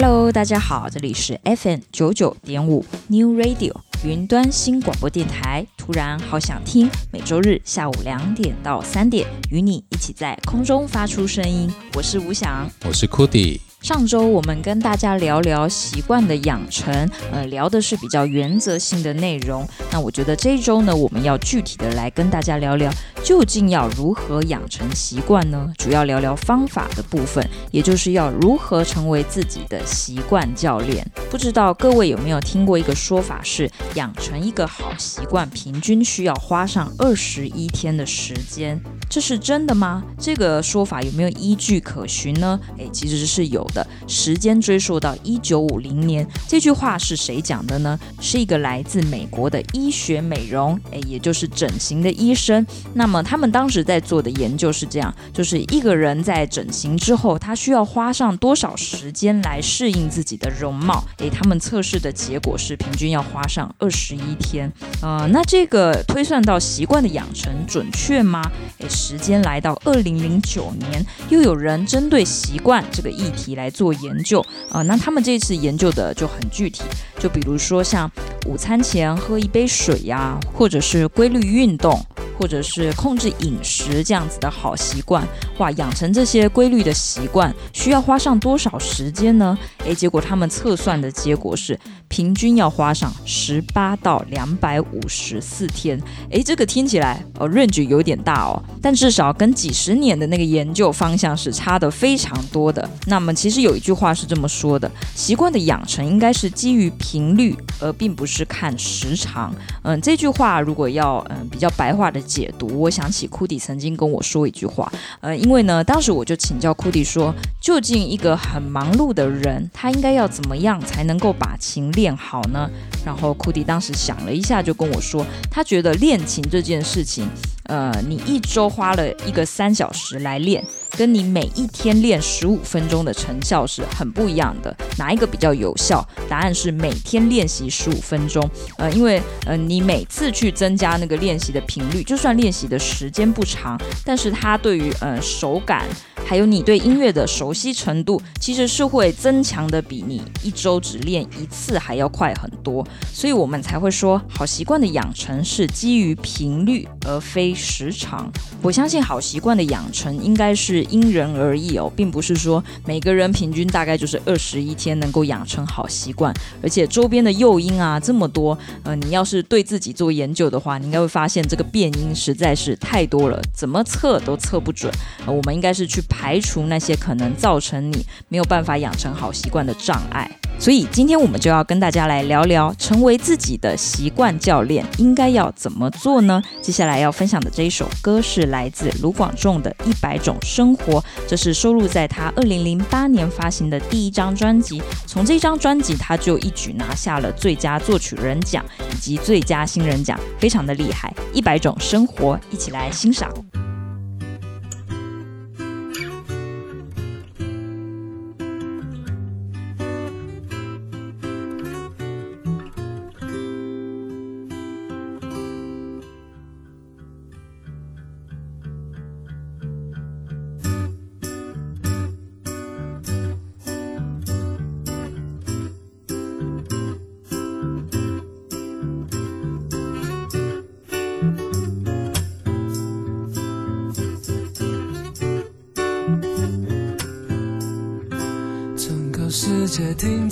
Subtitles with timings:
[0.00, 3.74] Hello，大家好，这里是 FM 九九点五 New Radio
[4.04, 5.66] 云端新广播电台。
[5.76, 11.68] 突然好想听，每周日下午两点到三点，与你一起在空中发出声音。
[11.96, 13.58] 我是吴翔，我是 Cody。
[13.80, 19.66] 上周我们跟大家聊聊习惯的养成，呃，聊的是比较原则性的内容。
[19.92, 25.72] 那我觉得这一周呢，我们要具体的来跟大家聊聊，究竟要如何养成习惯呢？
[25.78, 31.08] 主要聊聊方法的部分，也就是要如何成为自己的习惯教练。
[31.30, 38.78] 不知道各位有没有听过一个说法是，养成一个好习惯，平均需要花上二十一天的时间。
[39.08, 40.02] 这是真的吗？
[40.18, 42.58] 这个说法有没有依据可循呢？
[42.76, 43.86] 诶，其实是有的。
[44.06, 47.98] 时间追溯到一九五零年，这句话是谁讲的呢？
[48.20, 52.66] 是一个来自美国的医学美容，诶，也就是整形的医生。
[52.94, 61.04] 那么他们当时在做的研究是这样：就是一个人在整形之后，他需要花上多少时间来适应自己的容貌？
[61.18, 64.70] 诶，他们测试的结果是平均要花上二十一天。
[65.02, 68.42] 呃，那这个推算到习惯的养成准确吗？
[68.78, 68.88] 诶。
[68.88, 76.84] 时间来到二零零九年，又有人针对习惯这个议题来做研究啊、那他们这次研究的就很具体，
[77.18, 78.10] 就比如说像
[78.46, 82.00] 午餐前喝一杯水呀、或者是规律运动。
[82.38, 85.26] 或者是控制饮食这样子的好习惯，
[85.58, 89.58] 哇，养成这些规律的习惯需要花上多少时间呢？
[89.84, 96.00] 诶，结果他们测算的结果是平均要花上十八到两百五十四天。
[96.30, 102.88] 诶，这个听起来哦，range 有点大哦，但至少跟几十年的那个研究方向是差得非常多的。
[103.06, 109.52] 那么其实有一句话是这么说的：习惯的养成应该是基于频率，而并不是看时长。
[109.82, 112.22] 嗯，这句话如果要嗯比较白话的。
[112.28, 122.68] 解读，我想起库迪曾经跟我说一句话，呃，因为呢，当时我就请教库迪说，究竟一个很忙碌的人，他应该要怎么样才能够把琴练好呢？
[123.04, 127.26] 然后库迪当时想了一下，就跟我说，他觉得练琴这件事情。
[127.64, 130.64] 呃，你一周花了一个三小时来练，
[130.96, 134.74] 跟你每一天练十五分钟的成效是很不一样的。
[134.96, 136.02] 哪一个比较有效？
[136.30, 138.42] 答案是每天练习十五分钟。
[138.78, 145.86] 呃，因为呃，你每次去增加那个练习的频率，就算练习的时间不长，但是它对于呃手感。
[146.26, 152.86] 还有你对音乐的熟悉程度，其实是会增强的，比你一周只练一次还要快很多。
[153.14, 158.30] 所以我们才会说，好习惯的养成是基于频率而非时长。
[158.60, 166.34] 我相信好习惯的养成应该是因人而异哦，并不是说每个人平均大概就是二十一天能够养成好习惯。
[166.62, 174.92] 而且周边的诱因啊这么多，呃，你要是对自己做研究的话，你应该会发现这个变因实在是太多了，怎么测都测不准。
[175.26, 176.02] 我们应该是去。
[176.08, 180.28] 排除那些可能造成你没有办法养成好习惯的障碍，
[180.60, 186.42] 所以今天我们就要跟大家来聊聊，成为自己的习惯教练应该要怎么做呢？
[186.60, 194.82] 接下来要分享的这一首歌是来自卢广仲的《一百种生活》，这是收录在他二零零八年发行的第一张专辑。
[195.06, 201.08] 从这张专辑，他就一举拿下了最佳作曲人奖以及最佳新人奖，非常的厉害。
[201.32, 203.32] 《一百种生活》，一起来欣赏。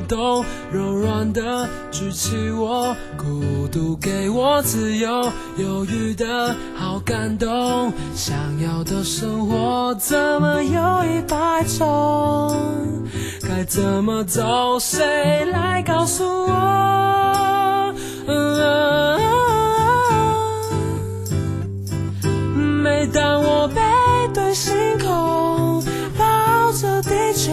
[0.00, 7.92] 动，柔软的举起我，孤独给我自由，犹豫的好感动。
[8.14, 13.04] 想要的生活怎么有一百种？
[13.42, 14.78] 该怎么走？
[14.80, 17.94] 谁来告诉我？
[22.82, 23.80] 每当我背
[24.34, 25.82] 对星空，
[26.18, 27.52] 抱着地球。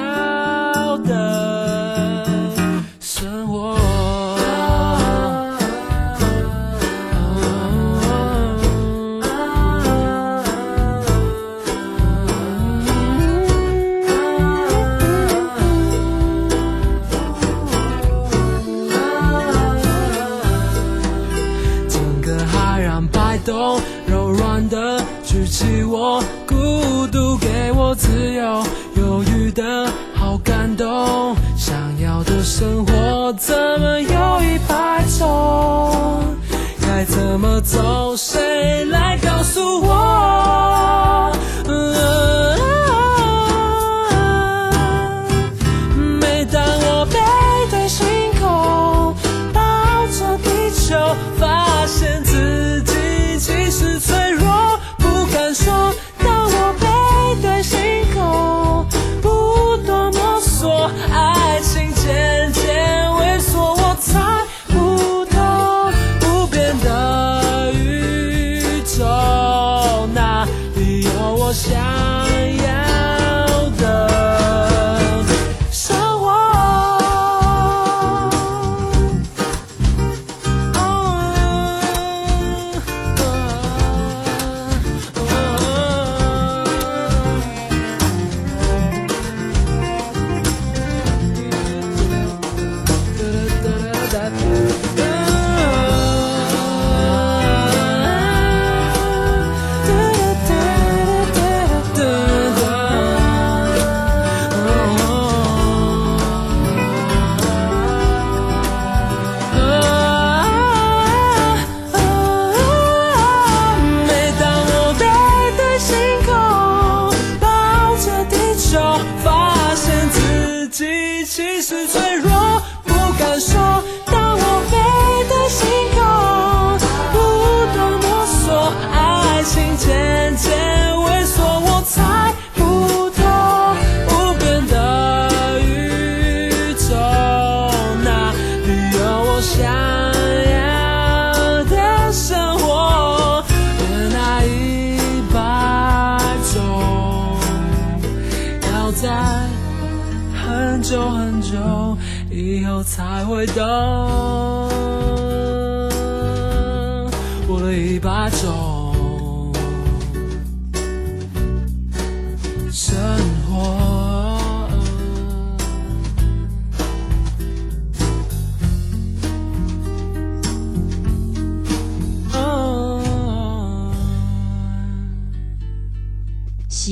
[32.61, 36.37] 生活怎么有一百种？
[36.79, 38.15] 该怎么走？
[38.15, 38.60] 谁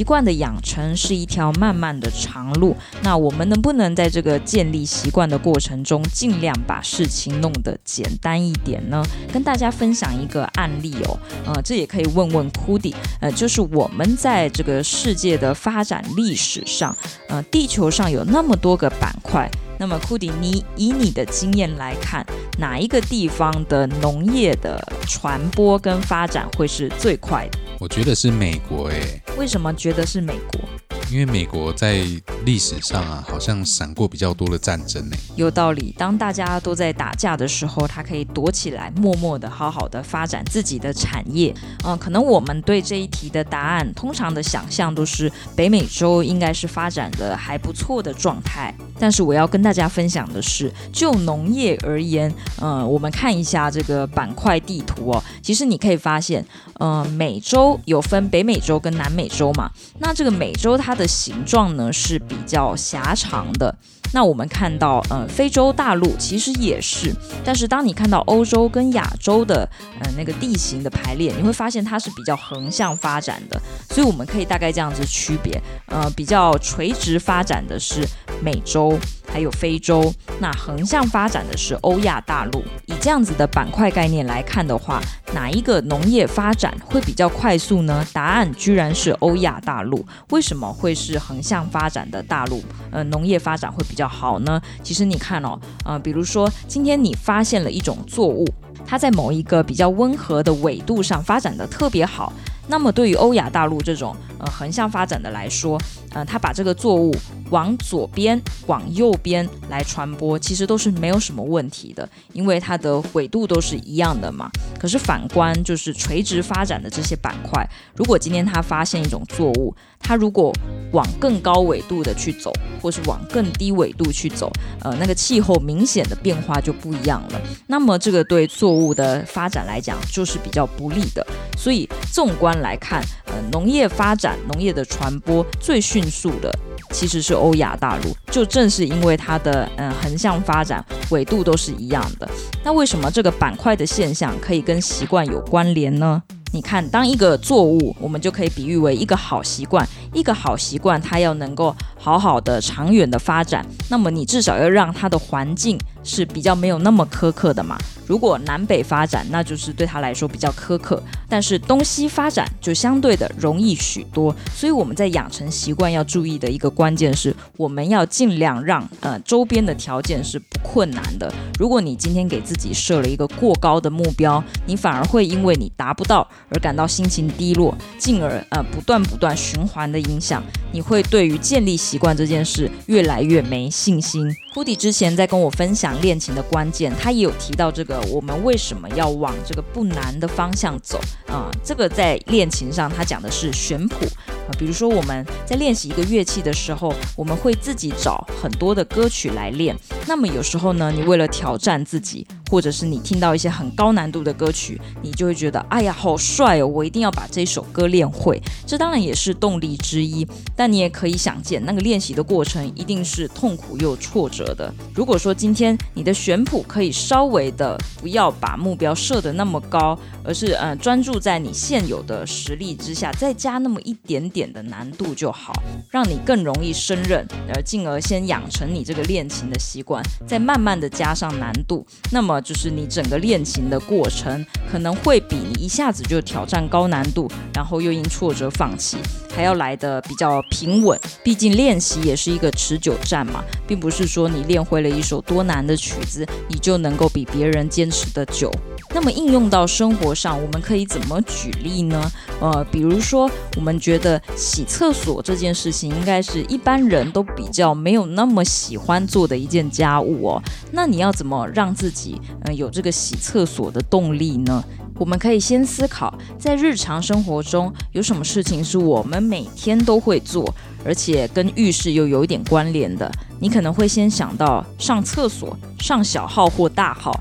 [0.09, 9.03] 惯的养成是一条漫漫的长路，那我们能不能在这个建立习惯的过程中，尽量把事情弄得简单一点呢？
[9.31, 16.97] 跟大家分享一个案例哦，呃，这也可以问问 Cudi，呃，就是我们在这个世界的发展历史上，
[17.27, 19.47] 呃，地球上有那么多个板块。
[19.77, 22.25] 那么库迪你以你的经验来看，
[22.57, 27.59] 哪一个地方的农业的传播跟发展会是最快的？
[27.79, 29.21] 我觉得是美国诶。
[29.37, 30.78] 为什么觉得是美国？
[31.11, 32.05] 因为美国在
[32.45, 35.17] 历史上啊，好像闪过比较多的战争呢。
[35.35, 41.51] 有道理，当大家都在打架的时候，他可以躲起来，默默的好好的发展自己的产业。
[41.83, 48.71] 嗯，可能我们对这一题的答案，通常的想象都是北美洲应该是发展的还不错的状态。
[48.99, 55.23] 但是我要跟大家分享的是，就农业而言，嗯，我们看一下这个板块地图哦。
[55.41, 56.45] 其实你可以发现，
[56.79, 59.71] 嗯，美洲有分北美洲跟南美洲嘛。
[59.99, 63.73] 那这个美洲它的形状呢是比较狭长的。
[64.13, 67.13] 那我们看到，呃，非洲大陆其实也是。
[67.43, 73.61] 但是当你看到欧洲跟亚洲的，呃，那个地形的排列，你会发现它是比较横向发展的。
[73.89, 78.05] 所以我们可以大概这样子区别，呃，比较垂直发展的是
[78.43, 78.97] 美洲。
[79.31, 82.63] 还有非洲，那横向发展的是欧亚大陆。
[82.87, 84.99] 以这样子的板块概念来看的话，
[85.35, 88.03] 哪一个农业发展会比较快速呢？
[88.11, 90.03] 答案居然是欧亚大陆。
[90.31, 92.63] 为什么会是横向发展的大陆？
[92.91, 94.61] 呃，农业发展会比较比较好呢？
[94.81, 98.47] 其实你看哦，呃，比如说今天你发现了一种作物。
[98.87, 102.31] 它在某一个比较温和的纬度上发展的特别好。
[102.69, 107.13] 那么对于欧亚大陆这种呃横向发展的来说，呃，它把这个作物
[107.49, 114.49] 往左边、往右边来传播，其实都是没有什么问题的，因为它的纬度都是一样的嘛。
[114.79, 120.53] 可是反观就是垂直发展的这些板块，如果今天它发现一种作物，它如果
[120.91, 124.51] 往更高纬度的去走，或是往更低纬度去走，
[124.83, 127.41] 呃，那个气候明显的变化就不一样了。
[127.65, 131.25] 那么这个对作物的发展来讲就是比较不利的。
[131.57, 136.53] 所以纵观来看，呃，农业发展、农业的传播最迅速的
[136.91, 142.29] 其实是欧亚大陆，就正是因为它的嗯横向发展纬度都是一样的。
[142.63, 146.21] 那为什么这个板块的现象可以跟习惯有关联呢？
[146.51, 149.87] 你看，当一个作物，我们就可以比喻为一个好习惯。
[150.13, 157.77] 一个好习惯，它要能够好好的、长远的发展，那么你至少要让它的环境是比较没有那么苛刻的嘛。
[158.07, 164.35] 如果南北发展，那就是对他来说比较苛刻；但是东西发展就相对的容易许多。
[164.51, 171.31] 所以我们在养成习惯要注意的一个关键是，我们要尽量让呃周边的条件是不困难的。
[171.59, 180.41] 如果你今天给自己设了一个过高的目标，你反而会因为你达不到而感到心情低落，进而呃不断不断循环的影响，
[180.71, 184.35] 你会对于建立习惯这件事越来越没信心。
[184.51, 188.01] 库迪之前在跟我分享练琴的关键，他也有提到这个。
[188.11, 191.51] 我们为什么要往这个不难的方向走啊？
[191.63, 194.49] 这个在练琴上，他讲的是选谱啊。
[194.57, 199.77] 比如说我们在练习一个乐器的时候，我们会自己找很多的歌曲来练。
[200.07, 206.65] 那么有时候呢，你为了挑战自己，或者是你听到一些很高难度的歌曲，你就会觉得，哎呀，好帅哦！
[206.65, 208.41] 我一定要把这首歌练会。
[208.65, 214.73] 这当然也是动力之一，但你也可以想见，那个练习的过程一定是痛苦又挫折的。
[214.93, 225.53] 如果说今天你的选谱可以稍微的不要把目标设得那么高，而是呃专注在你现有的实力之下，再加那么一点点的难度就好，
[225.89, 238.97] 让你更容易胜任，而进而先养成你这个练琴的习惯，再慢慢的加上难度，那么就是你整个练琴的过程可能会比你一下子就挑战高难度，然后又因挫折放弃，
[239.35, 240.99] 还要来得比较平稳。
[241.23, 248.51] 毕竟练习也是一个持久战嘛，并不是说你练会了一首多难的曲子，你就能够比别人坚持得久。
[248.91, 252.11] 那么应用到生活上，我们可以怎么举例呢？
[252.41, 260.41] 呃，比如说，我们觉得洗厕所这件事情，应该是一般人都比较没有那么喜欢做的一件家务哦。
[260.71, 264.63] 那你要怎么让自己呃有这个洗厕所的动力呢？
[264.95, 270.53] 我们可以先思考，在日常生活中有什么事情是我们每天都会做，
[270.85, 273.11] 而且跟浴室又有一点关联的。
[273.39, 277.11] 你可能会先想到上厕所，上小号或大号。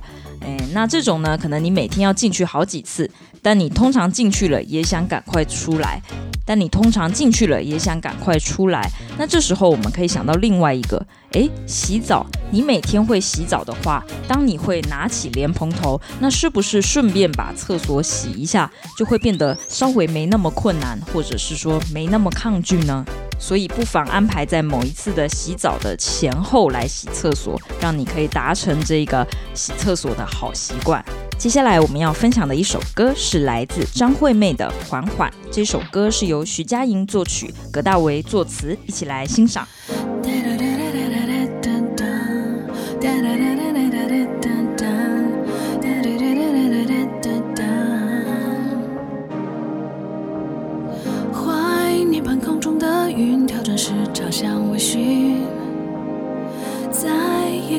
[0.40, 3.10] 诶，那这种呢，可能你每天要进去好几次，
[3.42, 6.00] 但你通常进去了也想赶快出来，
[6.44, 8.90] 但你通常进去了也想赶快出来。
[9.16, 12.26] 那这时候我们可以想到另外一个，哎，洗澡。
[12.50, 23.04] 你每天会洗澡的话，当你会拿起莲蓬头，那是不是顺便把厕所洗一下，就会变得稍微没那么困难，或者是说没那么抗拒呢？
[23.38, 31.04] 所以不妨安排在某一次的洗澡的前后来洗厕所，让你可以达成这个洗厕所的好习惯。
[31.38, 39.66] 接下来我们要分享的一首歌是来自张惠妹的《缓缓》，这首歌是由徐佳莹作曲，葛大为作词，一起来欣赏。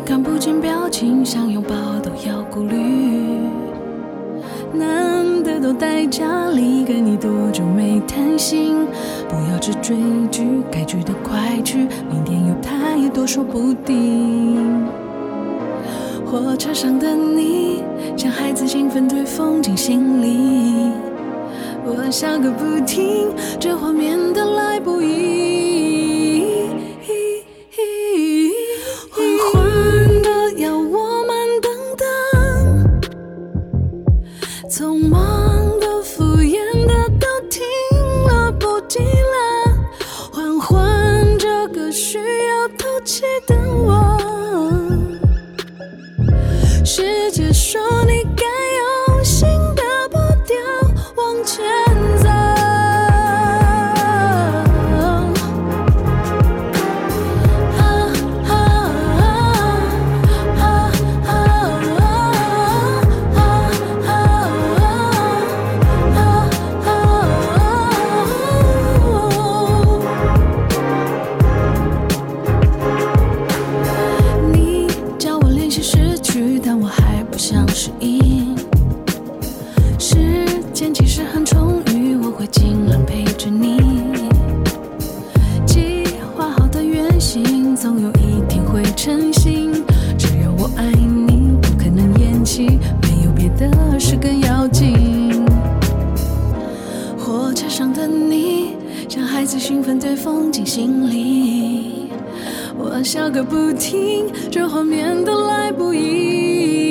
[0.05, 3.48] 看不见表情，想拥抱都要顾虑。
[4.73, 8.85] 难得都待家里，跟你多久没谈心？
[9.27, 9.97] 不要只追
[10.31, 14.87] 剧，该去的快去，明天有太多说不定。
[16.25, 17.83] 火车上的你，
[18.15, 20.91] 像孩子兴奋推风进行李，
[21.83, 25.48] 我笑个不停，这画面的来不易。
[100.19, 102.09] 兴奋对风景心里，
[102.77, 106.88] 我笑个不停，这画面都来不及。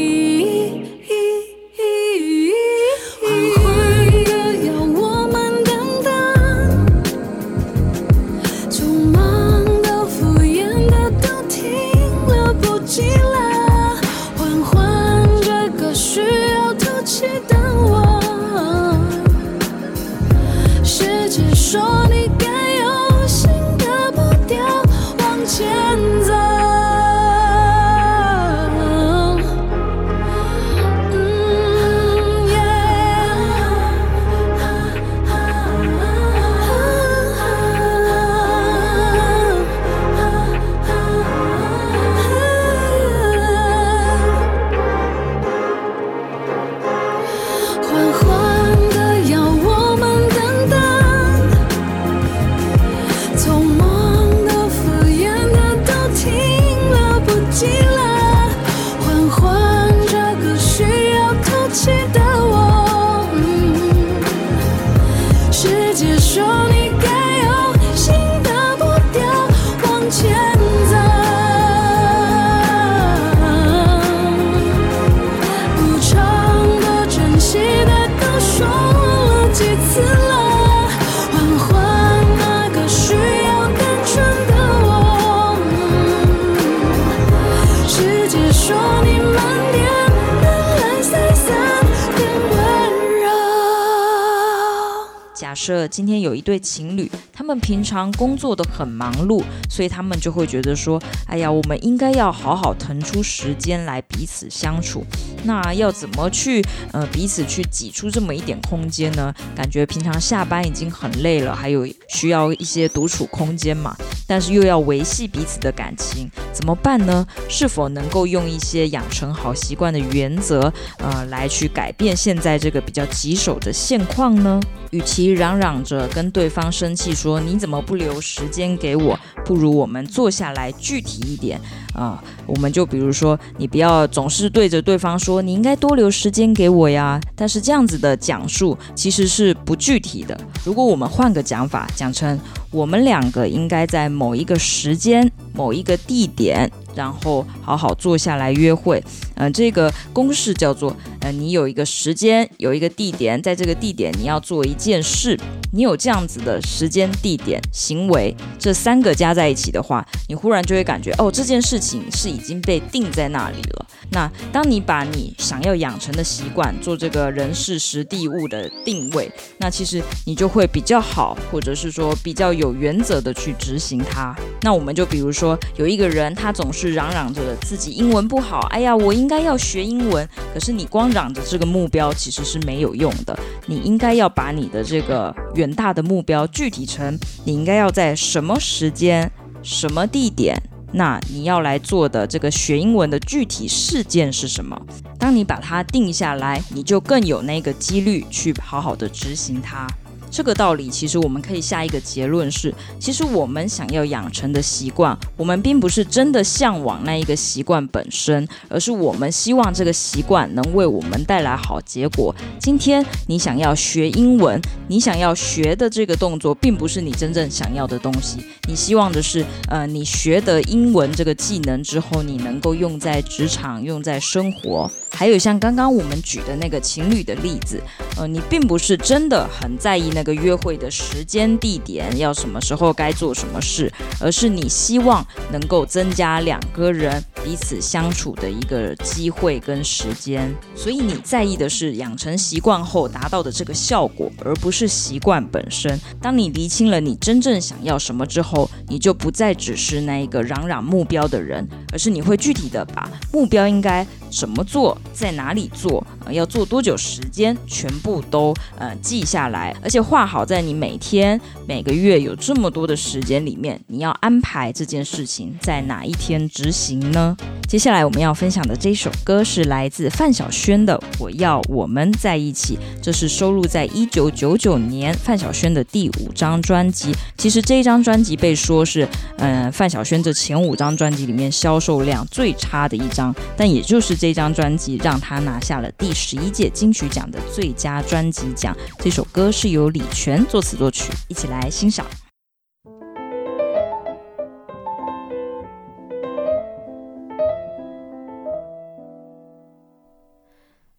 [97.68, 105.04] 平常工作都很忙碌，所以他们就会觉得说：“哎呀，我们应该要好好腾出时间来彼此相处。
[105.44, 109.34] 那要怎么去呃彼此去挤出这么一点空间呢？
[109.54, 113.96] 感觉平常下班已经很累了，还有需要一些独处空间嘛。
[114.26, 117.26] 但是又要维系彼此的感情，怎么办呢？
[117.48, 124.60] 是否能够用一些养成好习惯的原则，呃，来去改变现在这个比较棘手的现况呢？
[124.90, 131.60] 与其嚷嚷着跟对方生气说你怎么不留时间给我，不如我们坐下来具体一点
[131.94, 137.20] 啊、我们就比如说，你不要总是对着对方说你应该多留时间给我呀。
[137.34, 140.38] 但是这样子的讲述其实是不具体的。
[140.64, 142.38] 如果我们换个讲法，讲成
[142.70, 146.70] 我们两个应该在某一个时间、某一个地点。
[146.98, 149.00] 然后好好坐下来约会，
[149.36, 155.38] 呃，这个公式叫做，呃，你有一个时间，有一个地点，在这个地点你要做一件事，
[155.72, 163.86] 你有这样子的时间、地点、行为，这三个加在一起的话，你忽然就会感觉，哦，这件事情是已经被定在那里了。
[164.10, 174.34] 那当你把你想要养成的习惯做这个人事时地物的定位，那其实你就会比较好，或者是说比较有原则的去执行它。
[174.62, 180.28] 那我们就比如说有一个人，他总是嚷嚷着自己英文不好，哎呀，我应该要学英文。
[180.52, 189.30] 可是你光嚷着这个目标其实是没有用的，你应该要把你的这个远大的目标具体成你应该要在什么时间、
[189.62, 190.60] 什么地点。
[190.90, 194.80] 那你要来做的这个学英文的具体事件是什么？
[195.18, 199.86] 当你把它定下来，你就更有那个几率去好好的执行它。
[200.30, 212.34] 这个道理，其实我们可以下一个结论是：其实我们想要养成的习惯，我们并不是真的向往那一个习惯本身，而是我们希望这个习惯能为我们带来好结果。
[212.58, 218.38] 今天你想要学英文，你想要学的这个动作，并不是你真正想要的东西。
[218.68, 224.90] 你希望的是，呃，你学的英文这个技能之后，你能够用在职场，用在生活。
[225.10, 227.80] 还有像刚刚我们举的那个情侣的例子，
[228.16, 233.88] 呃，你并不是真的很在意那个约会的时间地点，要什么时候该做什么事，
[234.20, 240.52] 而是你希望能够增加两个人彼此相处的一个机会跟时间。
[240.74, 245.96] 所以你在意的是养成习惯后达到的这个效果，而不是习惯本身。
[246.20, 254.98] 当你厘清了你真正想要什么之后，你就不再只是那一个嚷嚷目标的人，而是你会具体的把目标应该怎么做。
[255.12, 267.36] 在哪里做，呃，要做多久时间，全部都呃记下来，而且画好在你每天、每个月有这么多的时间里面，你要安排这件事情在哪一天执行呢？
[267.68, 277.14] 接下来我们要分享的这首歌是来自范晓萱的《我要我们在一起》，这是收录在一九九九年范晓萱的第五张专辑。
[277.36, 288.74] 其实这一张专辑被说是，嗯、范晓萱这前五张专辑里面销售量最差的一张，但也就是这张专辑让他拿下了第十一届金曲奖的最佳专辑奖。
[289.00, 292.06] 这首歌是由李泉作词作曲，一起来欣赏。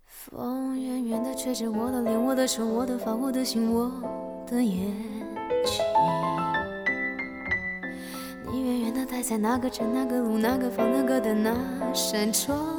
[0.08, 3.92] 风远远的吹着我的脸，我的手，我的发，我的心，我
[4.46, 4.76] 的眼
[5.66, 5.84] 睛。
[8.52, 11.54] 你远远的待在那个城、那个路、那个房、那个的那
[11.94, 12.79] 扇窗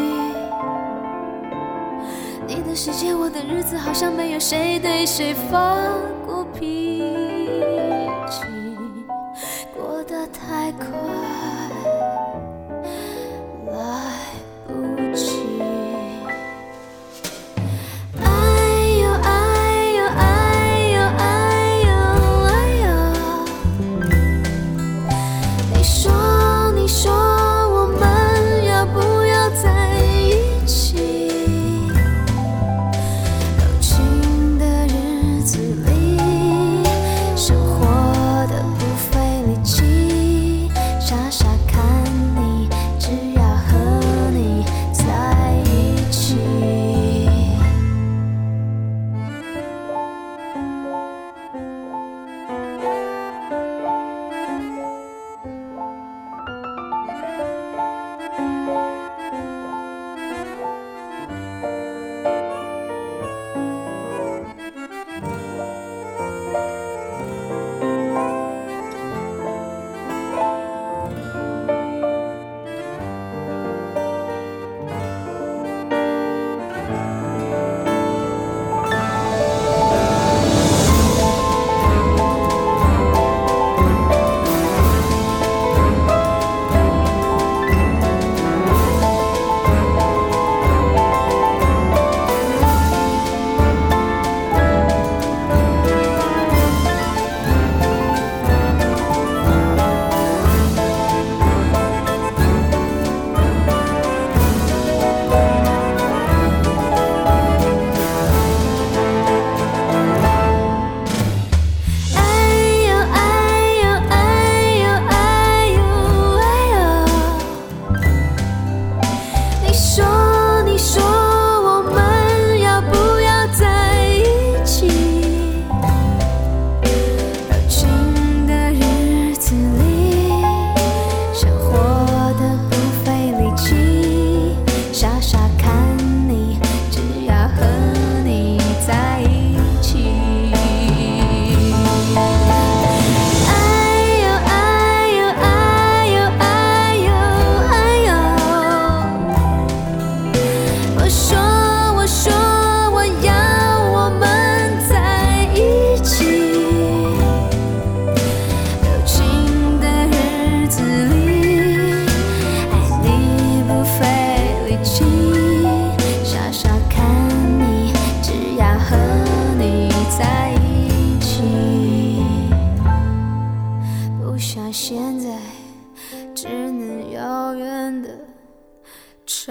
[2.71, 5.75] 的世界，我的日子，好像没有谁对谁发
[6.25, 6.90] 过脾气，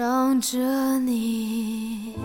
[0.01, 2.15] 想着你。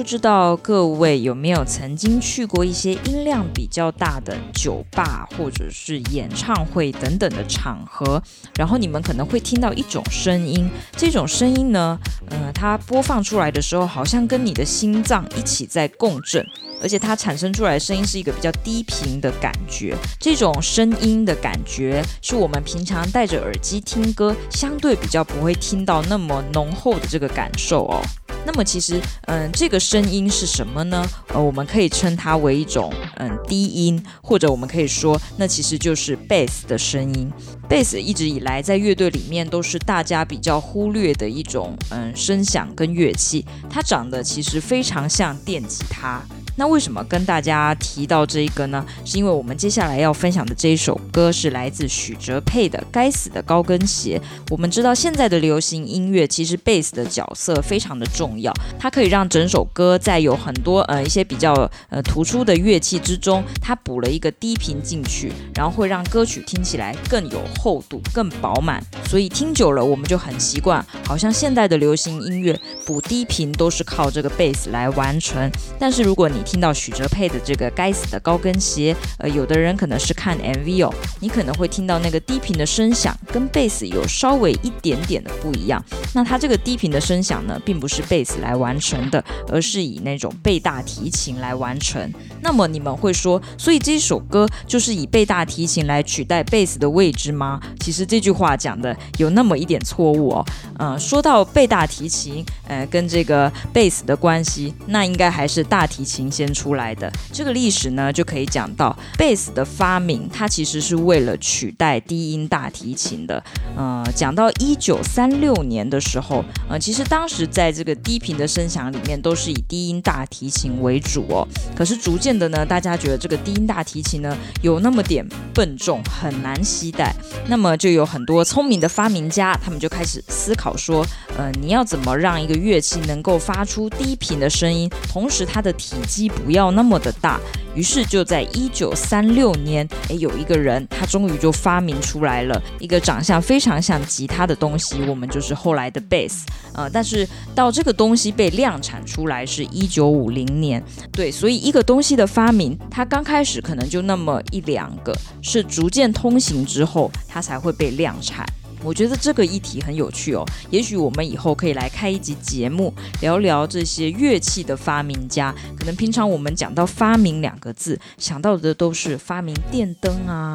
[0.00, 8.20] 不知道各位有没有曾经去过一些音量比较大的酒吧，或者是演唱会等等的场合，
[8.56, 11.98] 然后你们可能会听到一种声音，这种声音呢，
[12.30, 16.42] 呃，它播放出来的时候，好像跟你的心脏一起在共振，
[16.80, 28.00] 而且它产生出来的声音是一个比较低频的感觉，这种声音的感觉是我们平常戴着耳机听歌，相对比较不会听到那么浓厚的这个感受哦。
[28.44, 31.06] 那么其实，嗯，这个声音是什么呢？
[31.28, 37.30] 呃，我们可以称它为一种嗯低音，或者我们可以说，那其实就是贝斯的声音。
[37.68, 46.20] 贝斯一直以来在乐队里面都是大家比较忽略的一种嗯声响跟乐器，它长得其实非常像电吉他。
[46.60, 48.84] 那为什么跟大家提到这一个呢？
[49.02, 54.20] 是因为我们接下来要分享的这一首歌是来自许哲佩的《该死的高跟鞋》。
[54.50, 61.54] 我们知道现在的流行音乐其实贝斯的角色非常的重要，它可以让整首歌在有很多呃一些比较
[61.88, 68.84] 呃突出的乐器之中，它补了一个低频进去，然后会让歌曲听起来更有厚度、更饱满。
[69.08, 75.50] 所以听久了我们就很习惯，好像现在的流行音乐补低频都是靠这个贝斯来完成。
[75.78, 85.80] 但是如果你听到许哲佩的这个该死的高跟鞋，呃，有的人可能是看 MV 哦，你可能会听到那个低频的声响跟贝斯有稍微一点点的不一样。
[86.14, 92.10] 那它这个低频的声响呢，并不是贝斯来完成的，而是以那种贝大提琴来完成。
[92.42, 97.60] 那么你们会说，所以这首歌就是以贝大提琴来取代贝斯的位置吗？
[97.80, 100.44] 其实这句话讲的有那么一点错误哦。
[100.78, 106.30] 嗯、说到贝大提琴，呃，跟这个贝斯的关系，那应该还是大提琴。
[106.30, 113.42] 先出来的这个历史呢，就可以讲到贝斯的发明，它其实是为了取代低音大提琴的。
[113.76, 121.46] 呃，讲到一九三六年的时候，呃，其实当时在这个低频的声响里面，都是以低音大提琴为主哦。
[121.76, 127.14] 可是逐渐的呢，大家觉得这个低音大提琴呢，有那么点笨重，很难携带。
[127.46, 131.04] 那么就有很多聪明的发明家，他们就开始思考说，
[131.36, 137.40] 呃，你要怎么让一个乐器能够发出低频的声音，同时它的体积不要那么的大，
[137.74, 146.46] 于是就在一九三六年，诶，有一个人他终于就发明出来了一个长相非常像吉他的东西，我们就是后来的贝斯。
[146.74, 158.46] 呃，但是到这个东西被量产出来是一九五零年，对，所以一个东西的发明，它刚开始可能就那么一两个，是逐渐通行之后，它才会被量产。
[158.82, 165.54] 我觉得这个议题很有趣哦，也许我们以后可以来开一集节目，聊聊这些乐器的发明家。
[165.76, 170.54] 可能平常我们讲到发明两个字，想到的都是发明电灯啊，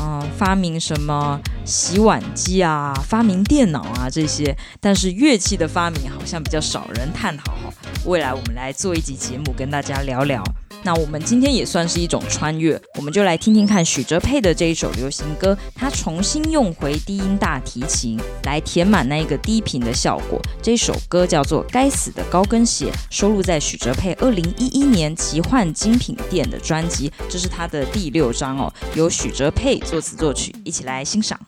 [0.00, 7.72] 嗯，发明什么洗碗机啊，发明电脑啊这些，但是乐器的发明好像比较少人探讨哈。
[8.04, 10.42] 未来我们来做一集节目，跟大家聊聊。
[10.82, 20.40] 那我们今天也算是一种穿越，我们就来听听看许哲佩的这一首流行歌，他重新用回低音大提琴来填满那一个低频的效果。
[20.62, 31.38] 这首歌叫做《该死的高跟鞋》，收录在许哲佩二零一一年奇幻精品店的专辑，这是他的第六张哦，由许哲佩作词作曲，一起来欣赏。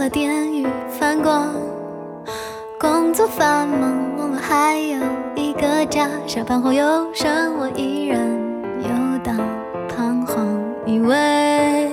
[0.00, 1.52] 了电与反光，
[2.80, 4.98] 工作繁忙，忘了还有
[5.36, 6.08] 一个家。
[6.26, 6.82] 下班后有
[7.12, 8.18] 剩，我依然
[8.78, 8.88] 游
[9.22, 9.36] 荡
[9.90, 10.48] 彷徨，
[10.86, 11.92] 以为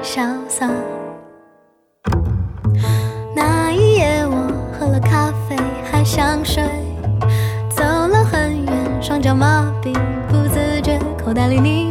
[0.00, 0.70] 潇洒。
[3.34, 5.56] 那一夜我喝了咖啡，
[5.90, 6.62] 还想睡，
[7.68, 9.92] 走了很远，双脚麻痹，
[10.28, 11.89] 不自觉，口袋里你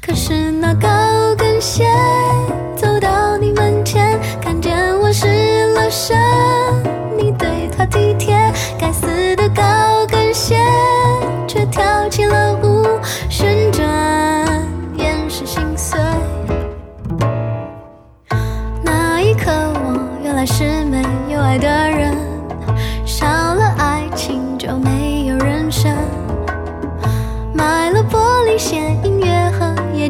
[0.00, 0.88] 可是那高
[1.36, 1.84] 跟鞋。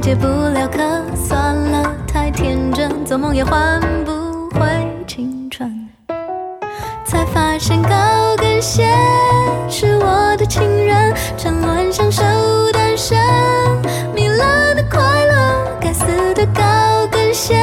[0.04, 0.82] 解不了渴，
[1.16, 4.60] 算了，太天真，做梦也换不回
[5.06, 5.88] 青春。
[7.06, 8.86] 才发现高跟鞋
[9.66, 12.22] 是我的情人，沉沦享受
[12.70, 13.18] 单身，
[14.14, 17.56] 糜烂的快乐，该死的高跟鞋，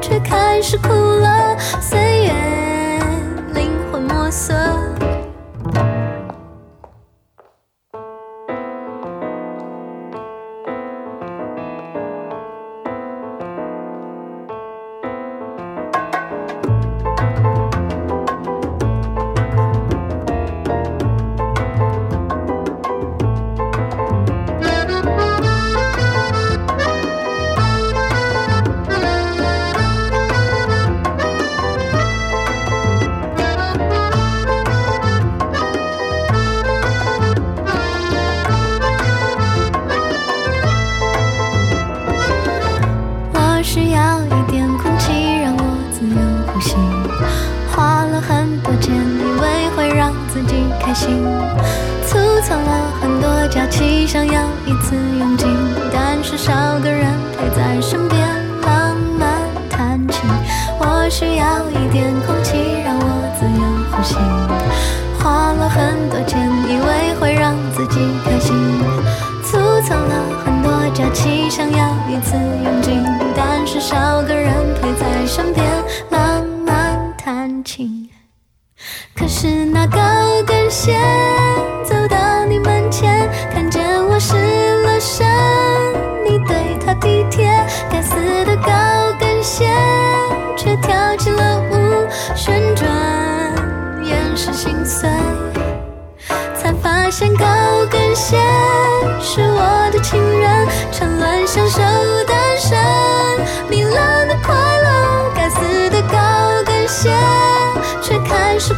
[0.00, 0.88] 却开始哭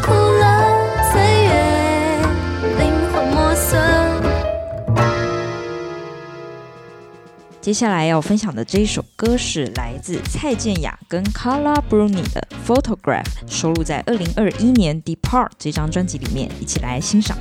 [0.02, 0.42] 哭了，
[1.12, 1.50] 岁月
[2.78, 3.78] 灵魂磨损。
[7.60, 17.36] 接下来要分享的这一首歌是来自蔡健雅跟 Carla Bruni 的《Photograph》，收录在二零二一年《Depart》这张专辑里面，一起来欣赏。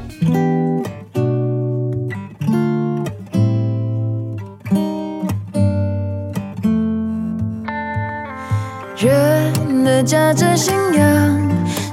[8.98, 11.49] 人的价值信仰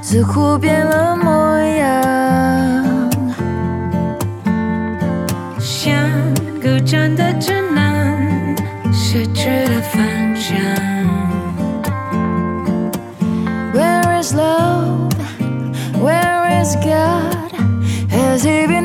[0.09, 3.11] 似乎变了模样，
[5.59, 5.92] 像
[6.62, 8.55] 孤单的指南，
[8.92, 10.01] 失去了方
[10.37, 10.57] 向。
[13.75, 15.11] Where is love?
[16.01, 17.51] Where is God?
[18.09, 18.75] Has he been?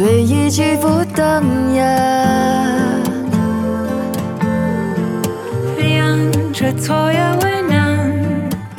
[0.00, 3.02] 随意起伏荡漾。
[5.76, 8.10] 两者左右为难，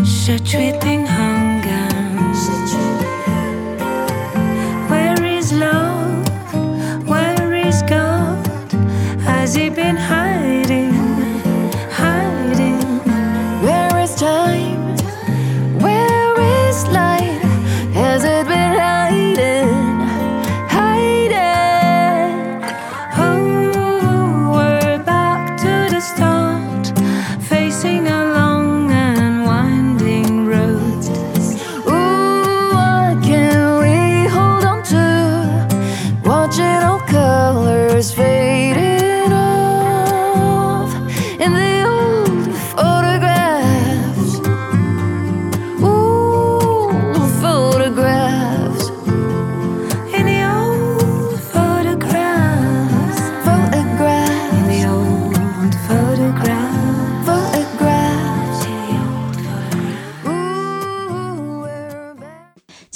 [0.04, 1.06] 失去平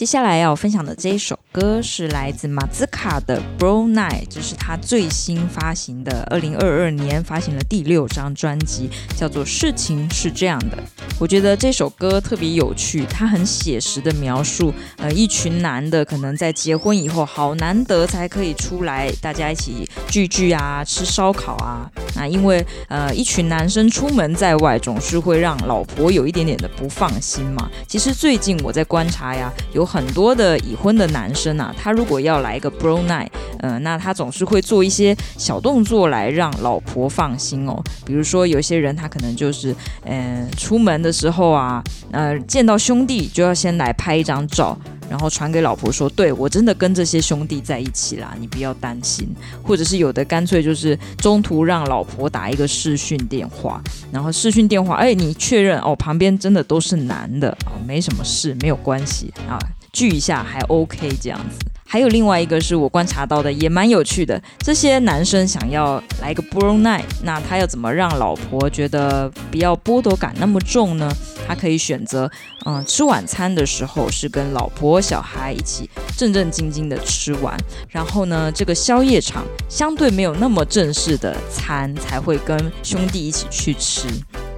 [0.06, 8.88] 接下来要分享的这一首歌是来自马兹卡的《Brown Night》，这是他最新发行的，二零二二年发行了第六张专辑，
[9.18, 10.78] 叫做《事情是这样的》。
[11.18, 21.90] 我觉得这首歌特别有趣，它很写实的描述，呃，一群男的可能在结婚以后，好难得才可以出来，大家一起聚聚啊，吃烧烤啊。
[22.18, 27.70] 那因为呃，一群男生出门在外，总是会让老婆有一点点的不放心嘛。
[27.88, 37.82] 其实最近我在观察呀，有很多的已婚的男生啊，他如果要来一个 bro night，呃，那他总是会做一些小动作来让老婆放心哦。
[38.06, 44.76] 比如说有些人他可能就是，呃，出门的时候啊，呃，见到兄弟就要先来拍一张照。
[45.08, 49.30] 然后传给老婆说：“对，我真的跟这些兄弟在一起啦，你不要担心。”
[49.62, 53.80] 或者是有的干脆就是中途让老婆打一个视讯电话，
[54.12, 59.60] 然后视讯电话，哎，你确认哦，旁边真的都是男的哦，没什么事，没有关系啊，
[59.94, 61.60] 聚一下还 OK 这样子。
[61.88, 64.42] 还有另外一个是我观察到的，也蛮有趣的。
[64.60, 71.10] 这些男生想要来个 bro night，那他要怎么让老婆觉得不要剥夺感那么重呢？
[71.48, 72.30] 他可以选择，
[72.66, 77.58] 嗯，吃晚餐的时候是跟老婆小孩一起正正经经的吃完，
[77.90, 84.08] 然后呢，这个宵夜场相对没有那么正式的餐才会跟兄弟一起去吃。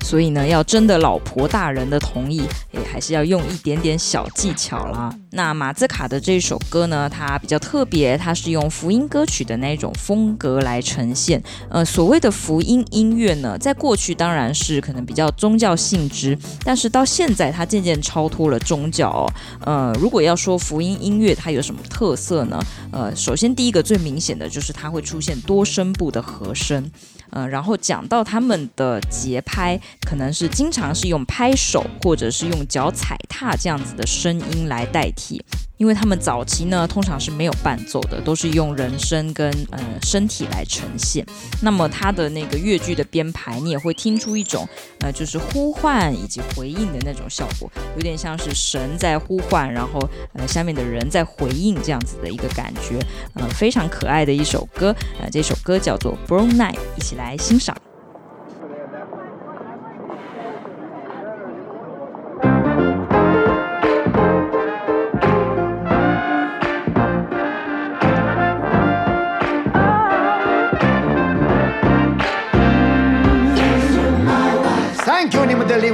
[0.04, 2.38] 所以呢，要征得老婆大人的同意，
[2.72, 5.14] 也，还是要用一点点小技巧啦。
[5.32, 11.44] 那马兹卡的这首歌呢，它比较特别，它是用福音歌曲的那种风格来呈现。
[11.70, 19.26] 呃，所谓的福音音乐呢，在过去当然是可能比较宗教性质，但是到现在它渐渐超脱了宗教。
[19.66, 22.60] 呃，如果要说福音音乐它有什么特色呢？
[22.92, 26.92] 呃，首先第一个最明显的就是它会出现多声部的和声。
[27.30, 35.44] 呃，然后讲到他们的节拍，可能是经常是用拍手或者是用脚踩踏这样子的声音来代替。
[35.78, 41.26] 因为他们早期呢，通常是没有伴奏的，都是用人声跟呃身体来呈现。
[41.62, 44.68] 那么它的那个乐句的编排，你也会听出一种
[45.00, 50.00] 呃，就是呼唤以及回应的那种效果，有点像是神在呼唤，然后
[50.34, 53.00] 呃下面的人在回应这样子的一个感觉，
[53.36, 54.96] 呃，非常可爱的一首歌。
[55.22, 57.76] 呃，这首歌叫做《Brown Night》，一起来欣赏。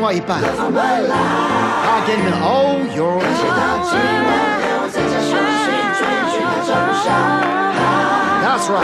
[0.04, 3.22] 外一半，他给你们 all your
[8.44, 8.84] That's right，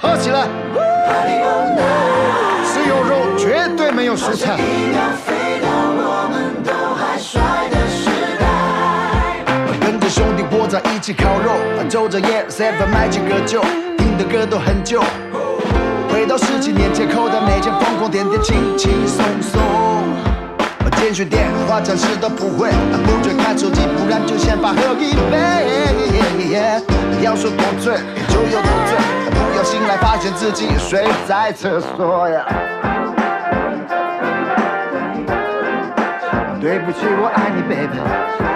[0.00, 0.48] 喝起来，
[2.72, 4.56] 只有肉，绝对没有蔬菜。
[9.80, 11.52] 跟着兄弟窝在一起烤肉，
[11.90, 13.62] 抽着烟，seven 买几个酒，
[13.98, 15.02] 听的歌都很旧。
[16.12, 19.60] 回到十几年前，口袋每天疯狂点点，轻轻松松。
[20.98, 22.70] 简讯电话暂时都不会，
[23.04, 25.72] 不准看手机，不然就先发喝一杯。
[27.22, 27.94] 要说多醉
[28.28, 28.96] 就有多醉，
[29.30, 32.44] 不要醒来发现自己睡在厕所呀。
[36.60, 38.51] 对不起，我爱你，baby。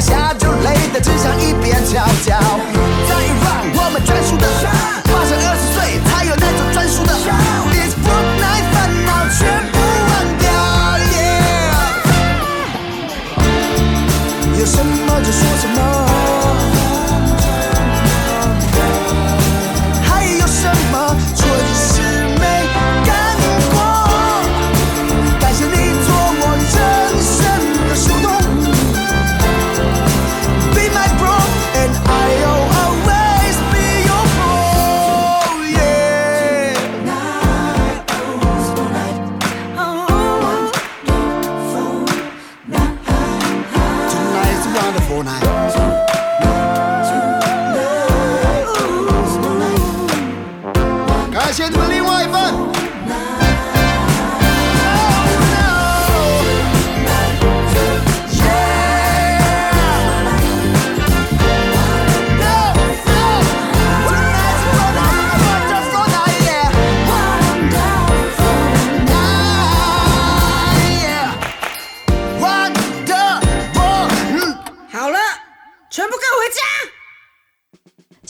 [0.00, 2.38] 下就累得只想一边翘脚，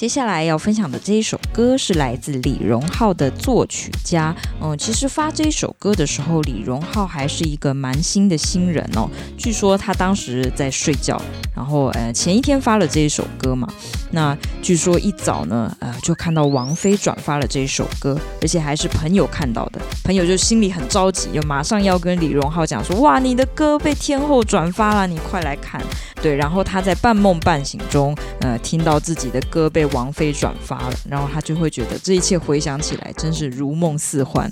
[0.08, 4.34] 接下来要分享的这一首歌是来自李荣浩的作曲家。
[4.58, 9.10] 嗯，其实发这首歌的时候，李荣浩还是一个蛮新的新人哦。
[9.36, 11.20] 据说他当时在睡觉，
[11.54, 13.68] 然后呃前一天发了这一首歌嘛。
[14.10, 25.82] 那据说一早呢，呃，就看到王菲转发了这首歌，而且还是朋友看到的，朋友就心里很着急，就马上要跟李荣浩讲说：“哇，你的歌被天后转发了，你快来看。”
[26.20, 34.50] 对，然后他在半梦半醒中，呃，听到自己的歌被王菲转发了，然后他就会觉得这一切回想起来真是如梦似幻。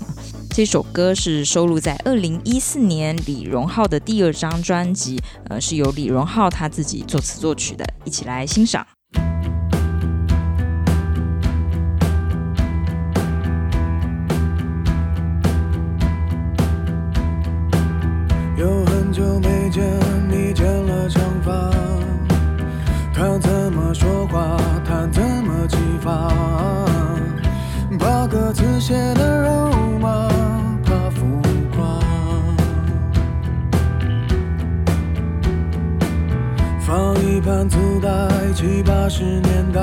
[0.51, 8.85] 这首歌是收录在二零一四年李荣浩的第二张专辑，呃，是由李荣浩他自己作词作曲的，一起来欣赏。
[38.57, 39.79] 七八十年代，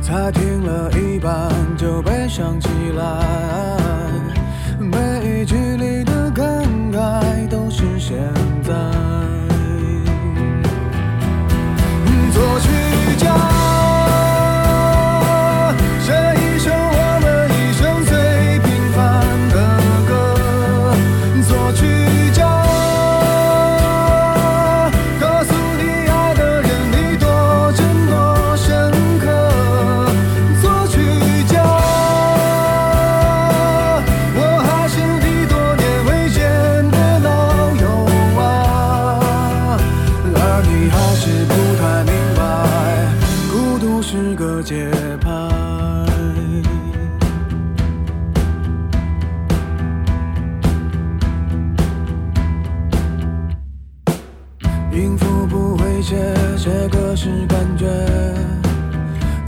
[0.00, 2.66] 才听了一半就悲伤起
[2.96, 3.76] 来，
[4.78, 6.46] 每一句里的感
[6.90, 8.16] 慨都是现
[8.62, 8.72] 在。
[12.32, 13.59] 作曲家。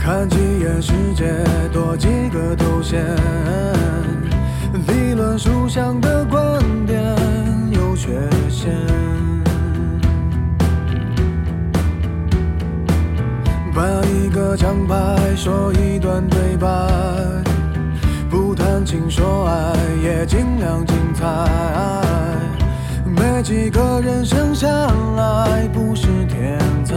[0.03, 1.33] 看几眼世界，
[1.71, 3.01] 多几个头衔。
[4.85, 7.01] 理论书上的观点
[7.71, 8.09] 有缺
[8.49, 8.75] 陷，
[13.73, 16.67] 把一个奖牌说一段对白，
[18.29, 19.73] 不谈情说爱
[20.03, 21.25] 也尽量精彩。
[23.05, 24.67] 没几个人生下
[25.15, 26.93] 来不是天才。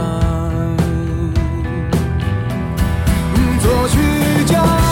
[3.67, 4.86] 何去将。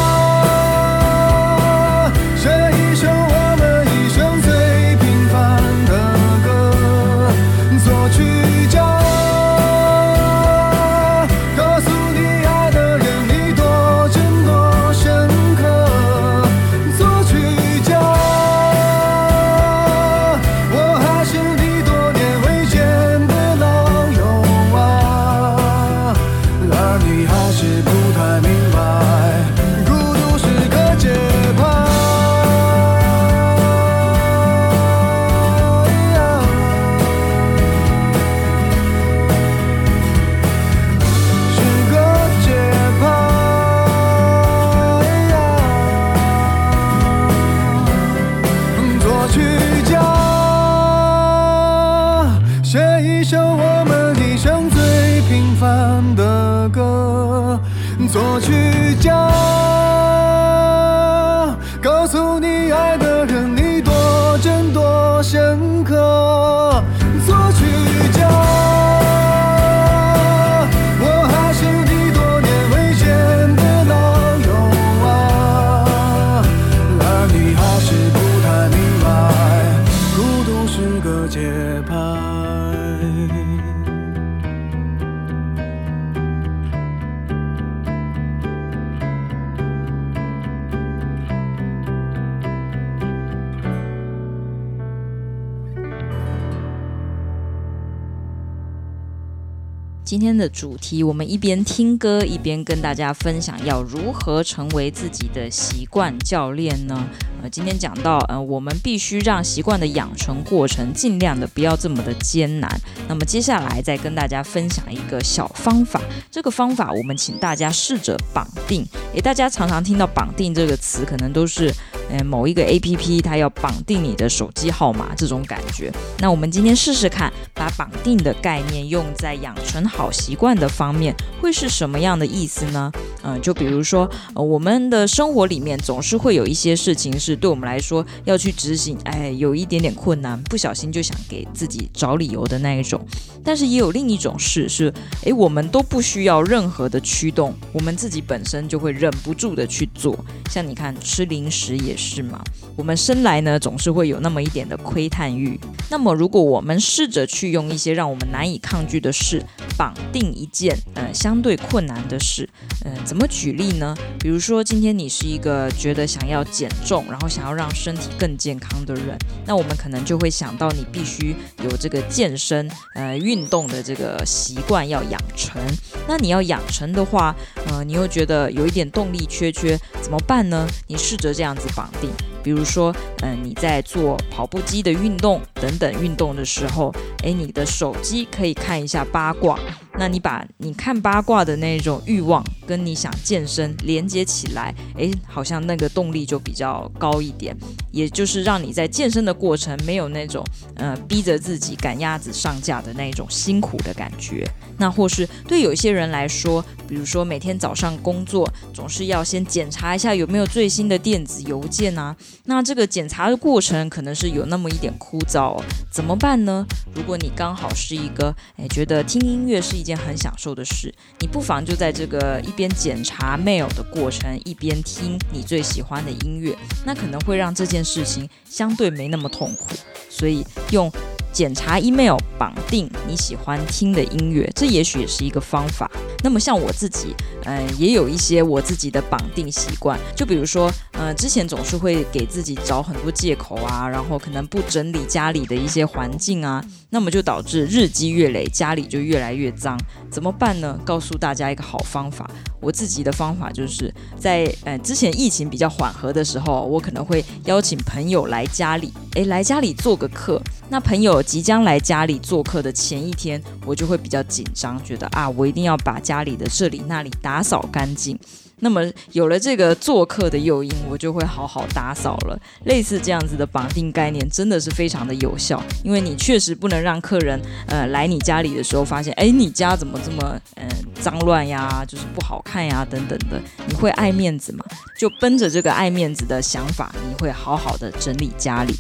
[100.16, 107.06] 今天的主题，我们一边听歌一边跟大家分享，要如何成为自己的习惯教练呢？
[107.44, 112.80] 呃，今天讲到，呃，我们必须让习惯的养成过程尽量的不要这么的艰难。
[113.10, 116.00] 那么接下来再跟大家分享一个小方法，
[116.32, 118.86] 这个方法我们请大家试着绑定。
[119.14, 121.70] 诶，大家常常听到绑定这个词，可能都是。
[122.08, 125.92] 呃，某一个 APP 它要绑定你的手机号码这种感觉。
[126.20, 132.92] 那我们今天试试看，把绑定的概念用在养成好好习惯的方面，会是什么样的意思呢？
[133.24, 143.04] 嗯、就比如说，呃，我们的生活里面总是会有一些事情是对我们来说要去执行，哎，有一点点困难，不小心就想给自己找理由的那一种。
[143.44, 144.94] 但是也有另一种事是，
[145.26, 150.16] 哎，我们都不需要任何的驱动，我们自己本身就会忍不住的去做。
[150.52, 152.44] 像你看，吃零食也是嘛，
[152.76, 155.60] 我们生来呢总是会有那么一点的窥探欲。
[155.90, 159.42] 那么，如果我们试着去用一些让我们难以抗拒的事
[159.78, 162.50] 绑定一件，呃，相对困难的事，
[162.84, 163.96] 嗯、怎么举例呢？
[164.20, 175.62] 比如说，今天你是一个觉得想要减重，然后想要让身体更健康的人，那我们可能就会想到你必须有这个健身，呃，运动的这个习惯要养成。
[176.08, 177.36] 那你要养成的话，
[177.68, 180.68] 呃，你又觉得有一点动力缺缺，怎么办呢？
[180.88, 182.10] 你试着这样子绑定。
[182.46, 186.94] 比如说，嗯、你在做跑步机的运动等等运动的时候，
[187.24, 189.58] 诶，你的手机可以看一下八卦。
[189.98, 197.56] 那你把你看八卦的那种欲望跟你想健身连接起来，诶，好像那个动力就比较高一点。
[197.92, 200.44] 也就是让你在健身的过程没有那种
[200.76, 204.46] 呃逼着自己赶鸭子上架的那种辛苦的感觉。
[204.78, 212.14] 那或是对有些人来说，比如说每天早上工作总是要先检查一下有没有最新的电子邮件啊。
[212.44, 216.66] 那这个检查的过程可能是有那么一点枯燥哦，怎么办呢？
[216.94, 226.54] 如果你刚好是一个诶觉得听音乐是一件很享受的事，你不妨就在这个一边检查 mail 的过程，一边听你最喜欢的音乐，
[226.86, 229.76] 那可能会让这件事情相对没那么痛苦。
[230.10, 230.92] 所以用。
[231.36, 235.92] 检查 email 绑定你喜欢听的音乐，这也许也是一个方法。
[236.24, 237.14] 那么像我自己，
[237.44, 240.00] 嗯、也有一些我自己的绑定习惯。
[240.16, 246.64] 就比如说，嗯、之前总是会给自己找很多借口啊，然后可能不整理家里的一些环境啊，
[246.96, 249.78] 那么就导致日积月累，家里就越来越脏。
[250.10, 250.80] 怎么办呢？
[250.86, 252.26] 告诉大家一个好方法。
[252.62, 260.42] 我自己的方法就是在呃之前疫情比较缓和的时候，我可能会邀请朋友来家里，诶，来家里做个客。
[260.70, 268.18] 那朋友即将来家里做客的前一天，我就会比较紧张，觉得啊，我一定要把家里的这里那里打扫干净。
[268.66, 272.36] 那么有了这个做客的诱因，我就会好好打扫了。
[272.64, 280.68] 类似这样子的绑定概念，真的是非常的有效，因为你确实不能让客人呃来你家里的时候发现，哎，你家怎么这么嗯、
[281.00, 284.66] 脏乱呀，就是不好看呀等等的，你会爱面子嘛？
[284.98, 288.74] 就奔着这个爱面子的想法，你会好好的整理家里。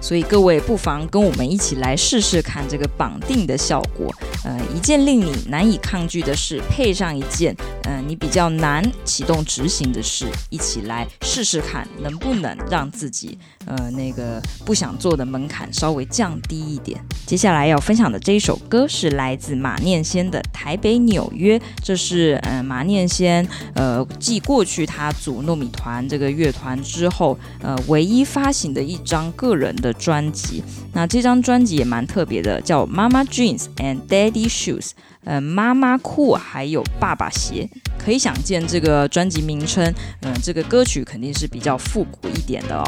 [0.00, 4.12] 所以各位不妨跟我们一起来试试看这个绑定的效果。
[4.44, 16.98] 呃，一件令你难以抗拒的事，配上一件呃你比较难启动执行的事，一起来试试看能不能让自己呃那个不想做的门槛稍微降低一点。
[17.26, 30.62] 接下来要分享的这一首歌是来自马念先的《台北纽约》，这是呃马念先呃继过去他组糯米团这个乐团之后呃唯一发行的一张个人的专辑，
[30.92, 34.88] 那这张专辑也蛮特别的，叫《妈妈 Jeans and Daddy Shoes》，
[35.24, 37.68] 呃，妈妈裤还有爸爸鞋，
[37.98, 42.84] 可以想见这个专辑名称，嗯、这个歌曲肯定是比较复古一点的哦。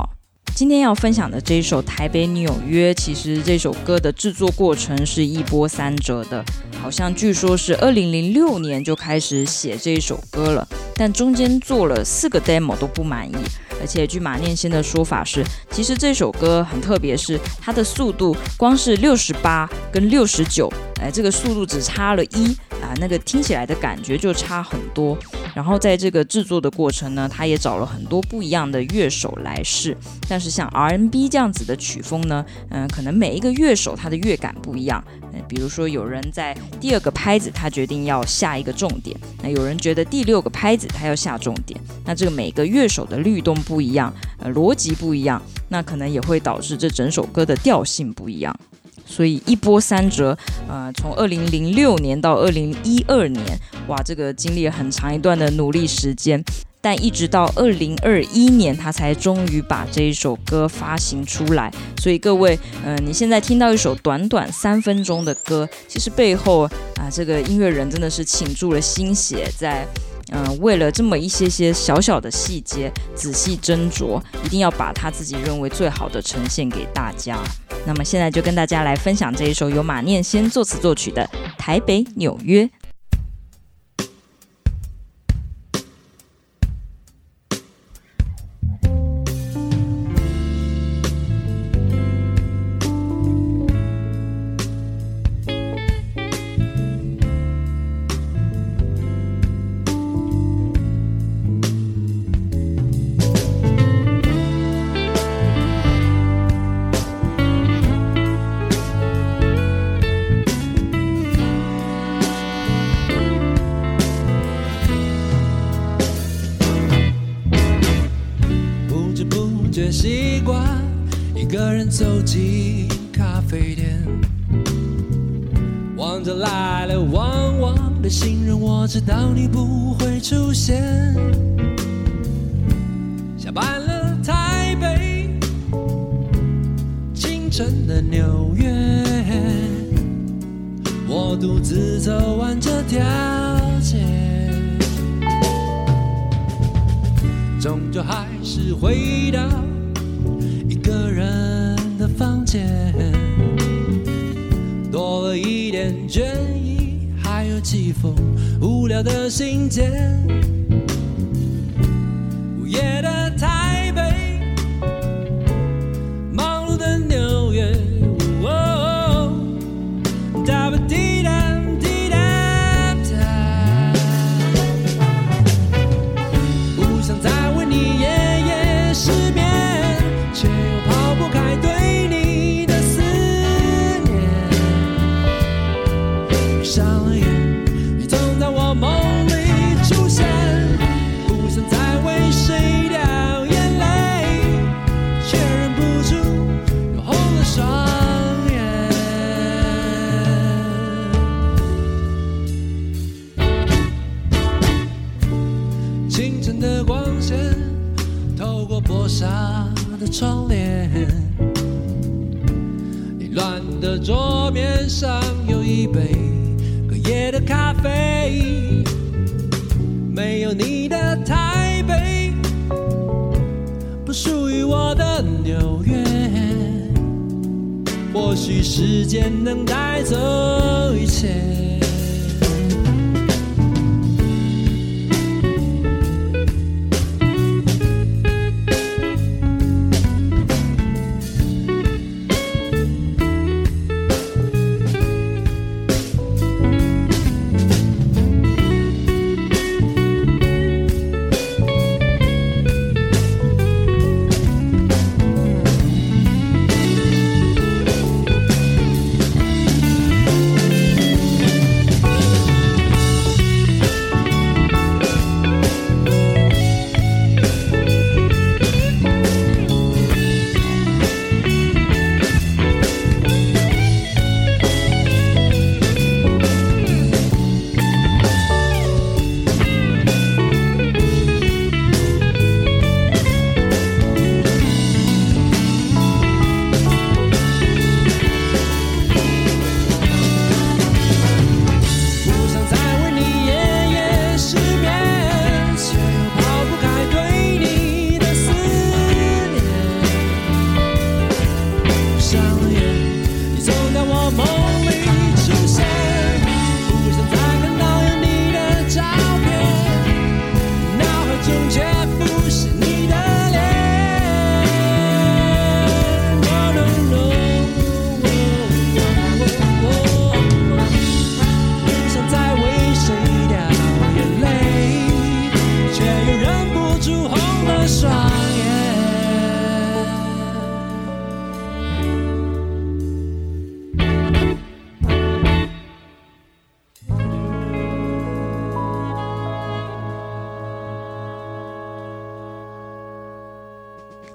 [0.55, 6.45] 今天要分享的这一首《台北纽约》，其实这首歌的制作过程是一波三折的，
[6.83, 13.35] 好像据说是二零零六年就开始写这一首歌了，但中间做了四个 demo 都不满意。
[13.83, 20.73] 而且据马念先的说法是，其实这首歌很特别，是它的速度光是六十八跟六十九，
[21.03, 25.19] 哎，这个速度只差了一啊，那个听起来的感觉就差很多。
[25.53, 29.97] 然后在这个制作的过程呢，他也找了很多不一样的乐手来试。
[30.29, 35.03] 但是像 R N B 这样子的曲风呢，嗯，可能每一个乐手他的乐感不一样。
[35.35, 41.79] 嗯，比如说有人在第二个拍子他决定要下一个重点，那有人觉得第六个拍子他要下重点。
[42.07, 48.57] 那这个每个乐手的律动不一样，呃，逻辑不一样，那可能也会导致这整首歌的调性不一样。
[49.15, 50.35] 所以一波三折，
[50.67, 56.43] 呃，从二零零六年到二零一二年，哇，这个经历了很长一段的努力时间，
[56.81, 61.71] 但一直到二零二一年，他才终于把这一首歌发行出来。
[62.01, 66.63] 所以各位，嗯、你现在听到一首短短三分钟的歌，其实背后
[66.97, 69.87] 啊，这个音乐人真的是倾注了心血在。
[70.35, 77.39] 嗯、为了这么一些些小小的细节，仔细斟酌，一定要把他自己认为最好的呈现给大家。
[77.85, 81.29] 那么现在就跟大家来分享这一首由马念先作词作曲的
[81.59, 82.65] 《台北纽约》。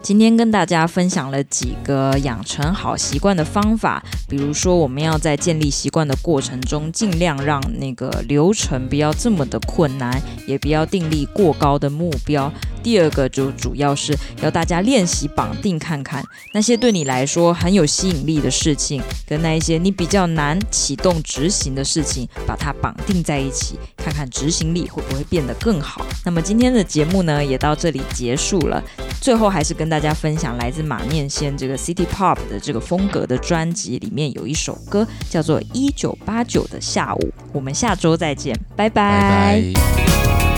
[0.07, 12.49] 今天跟大家分享了几个养成好习惯的方法，比如说我们要在建立习惯的过程中，尽量让那个流程不要这么的困难，也不要定立过高的目标。
[12.87, 16.23] 第二个就主要是要大家练习绑定看看
[16.53, 26.05] 那些对你来说很有吸引力的事情，跟那一些你比较难启动执行的事情，把它绑定在一起，看看执行力会不会变得更好。
[26.23, 28.81] 那么今天的节目呢，也到这里结束了。
[29.19, 37.19] 最后还是跟大家分享来自马念先这个 City Pop 的这个风格的专辑里面有一首歌叫做《一九八九的下午》。
[37.51, 40.06] 我们下周再见，拜拜。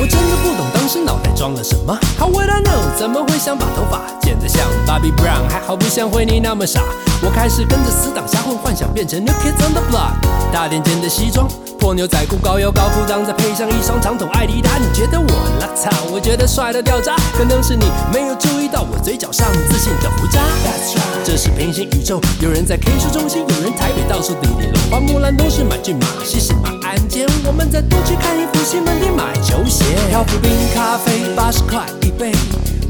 [0.02, 2.98] 我真的不懂当时脑袋装了什么，How would I know？
[2.98, 5.44] 怎么会想把头发剪得像 Bobby Brown？
[5.50, 6.82] 还好不像惠妮那么傻。
[7.22, 10.14] 我开始跟着死党瞎混，幻想变成 New Kids on the Block。
[10.54, 14.78] 大垫肩的西装，破牛仔裤，高腰高裤裆，再配上一双长筒艾迪达。
[14.78, 15.28] 你觉得我
[15.60, 15.92] 邋遢？
[16.14, 17.18] 我觉得帅到掉渣。
[17.38, 20.40] 可能是你没有注意到我嘴角上自信的胡渣。
[20.64, 21.26] That's right。
[21.26, 24.82] 这是平行宇宙，有人在 K 书中心，有人台北到处滴滴龙。
[24.90, 27.28] 花木兰东是买骏马，西是马鞍韉。
[27.46, 29.84] 我们再多去看一部西门町买球鞋。
[30.10, 32.32] 漂浮冰咖啡八十块一杯。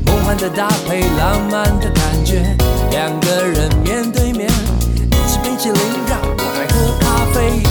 [0.05, 2.55] 梦幻的搭配，浪漫的感觉，
[2.91, 7.68] 两个人面对面，一起冰淇淋，让我来喝咖啡。